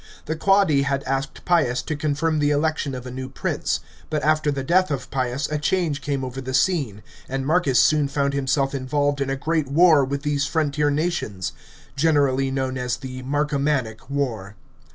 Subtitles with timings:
[0.25, 4.49] The Quadi had asked Pius to confirm the election of a new prince; but after
[4.51, 8.73] the death of Pius a change came over the scene, and Marcus soon found himself
[8.73, 11.51] involved in a great war with these frontier nations—
[11.95, 14.55] generally known as the Marcomannic War.